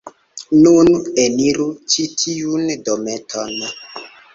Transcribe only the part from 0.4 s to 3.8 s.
Nun, eniru ĉi tiun dometon...